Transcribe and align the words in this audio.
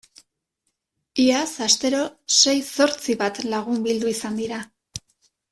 Iaz 1.23 1.51
astero 1.65 1.99
sei 2.37 2.57
zortzi 2.79 3.17
bat 3.21 3.43
lagun 3.53 3.85
bildu 3.91 4.11
izan 4.15 4.43
dira. 4.43 4.65